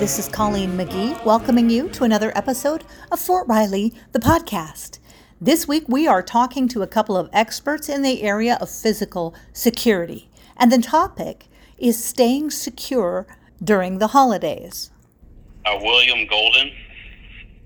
[0.00, 4.98] this is Colleen McGee, welcoming you to another episode of Fort Riley, the podcast.
[5.38, 9.34] This week, we are talking to a couple of experts in the area of physical
[9.52, 13.26] security, and the topic is staying secure
[13.62, 14.90] during the holidays.
[15.66, 16.70] Uh, William Golden,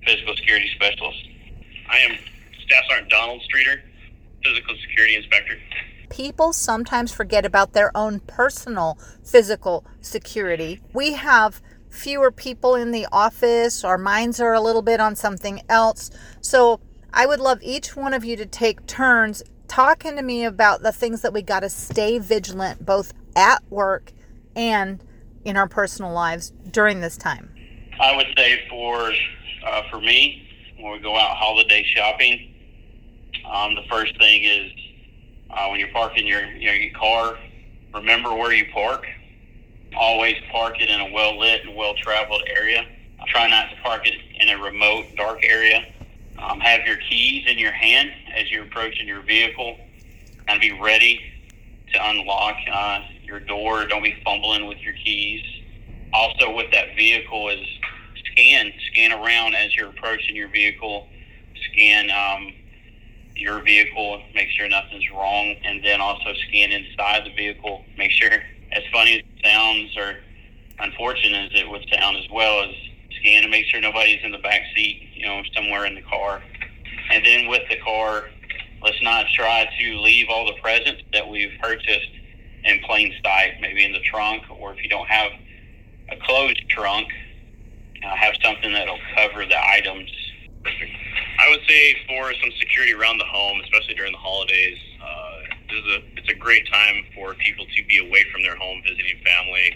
[0.04, 1.28] Physical Security Specialist.
[1.88, 2.18] I am
[2.66, 3.80] Staff Sergeant Donald Streeter,
[4.42, 5.56] Physical Security Inspector.
[6.10, 10.80] People sometimes forget about their own personal physical security.
[10.92, 11.62] We have
[11.94, 16.10] fewer people in the office, our minds are a little bit on something else.
[16.40, 16.80] So
[17.12, 20.92] I would love each one of you to take turns talking to me about the
[20.92, 24.12] things that we got to stay vigilant both at work
[24.54, 25.02] and
[25.44, 27.50] in our personal lives during this time.
[28.00, 29.12] I would say for
[29.66, 30.46] uh, for me,
[30.78, 32.54] when we go out holiday shopping,
[33.50, 34.72] um, the first thing is
[35.50, 37.38] uh, when you're parking your you your car,
[37.94, 39.06] remember where you park.
[39.96, 42.86] Always park it in a well lit and well traveled area.
[43.28, 45.84] Try not to park it in a remote, dark area.
[46.38, 49.78] Um, have your keys in your hand as you're approaching your vehicle,
[50.48, 51.20] and be ready
[51.92, 53.86] to unlock uh, your door.
[53.86, 55.44] Don't be fumbling with your keys.
[56.12, 57.66] Also, with that vehicle is
[58.30, 61.08] scan scan around as you're approaching your vehicle.
[61.72, 62.52] Scan um,
[63.36, 67.84] your vehicle, make sure nothing's wrong, and then also scan inside the vehicle.
[67.96, 68.42] Make sure,
[68.74, 70.16] as funny as it sounds, or
[70.80, 72.74] unfortunate as it would sound as well, as
[73.20, 76.42] scan and make sure nobody's in the back seat, you know, somewhere in the car.
[77.10, 78.24] And then with the car,
[78.82, 82.10] let's not try to leave all the presents that we've purchased
[82.64, 85.30] in plain sight, maybe in the trunk, or if you don't have
[86.10, 87.06] a closed trunk,
[88.04, 90.10] uh, have something that'll cover the items.
[91.38, 94.78] I would say for some security around the home, especially during the holidays,
[95.68, 98.82] this is a it's a great time for people to be away from their home,
[98.82, 99.72] visiting family,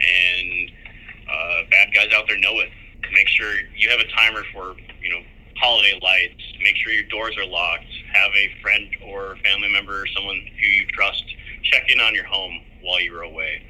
[0.00, 0.70] and
[1.30, 2.70] uh, bad guys out there know it.
[3.12, 5.20] Make sure you have a timer for you know
[5.56, 6.42] holiday lights.
[6.62, 7.86] Make sure your doors are locked.
[8.12, 11.24] Have a friend or family member or someone who you trust
[11.64, 13.62] check in on your home while you're away.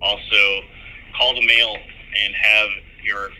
[0.00, 0.60] Also,
[1.16, 2.68] call the mail and have
[3.04, 3.30] your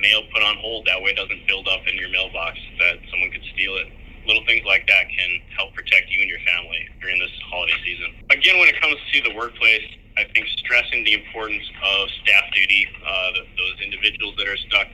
[0.00, 0.86] mail put on hold.
[0.86, 3.88] That way it doesn't build up in your mailbox that someone could steal it.
[4.26, 8.14] Little things like that can help protect you and your family during this holiday season.
[8.30, 9.84] Again, when it comes to the workplace,
[10.16, 14.88] I think stressing the importance of staff duty, uh, those individuals that are stuck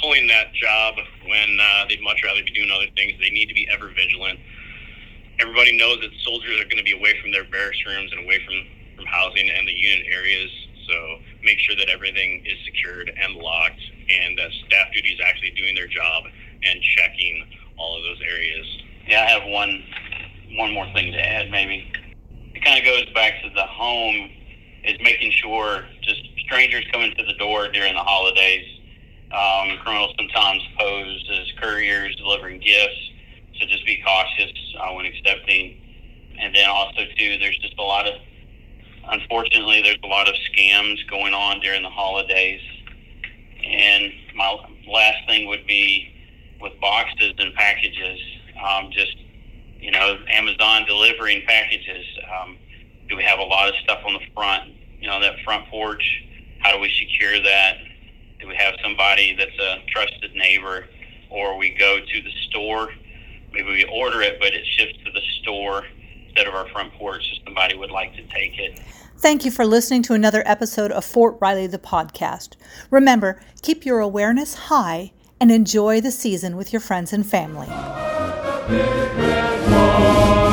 [0.00, 0.94] pulling that job
[1.26, 4.38] when uh, they'd much rather be doing other things, they need to be ever vigilant.
[5.40, 8.38] Everybody knows that soldiers are going to be away from their barracks rooms and away
[8.46, 8.54] from,
[8.94, 10.50] from housing and the unit areas.
[10.86, 10.94] So
[11.42, 13.82] make sure that everything is secured and locked
[14.14, 16.22] and that staff duty is actually doing their job
[16.62, 18.66] and checking all of those areas.
[19.08, 19.82] Yeah, I have one
[20.54, 21.50] one more thing to add.
[21.50, 21.90] Maybe
[22.56, 24.30] it kind of goes back to the home
[24.84, 28.64] is making sure just strangers coming to the door during the holidays.
[29.30, 33.10] Um, criminals sometimes pose as couriers delivering gifts,
[33.60, 35.82] so just be cautious uh, when accepting.
[36.40, 38.14] And then also too, there's just a lot of
[39.08, 42.60] unfortunately there's a lot of scams going on during the holidays.
[43.64, 44.56] And my
[44.88, 46.08] last thing would be
[46.60, 48.18] with boxes and packages.
[48.64, 49.16] Um, just
[49.80, 52.06] you know, Amazon delivering packages.
[52.40, 52.56] Um,
[53.08, 54.72] do we have a lot of stuff on the front?
[55.00, 56.24] You know, that front porch.
[56.60, 57.76] How do we secure that?
[58.40, 60.86] Do we have somebody that's a trusted neighbor,
[61.30, 62.90] or we go to the store?
[63.52, 65.84] Maybe we order it, but it ships to the store
[66.26, 68.80] instead of our front porch, so somebody would like to take it.
[69.18, 72.56] Thank you for listening to another episode of Fort Riley the podcast.
[72.90, 77.68] Remember, keep your awareness high and enjoy the season with your friends and family.
[79.98, 80.45] Lord.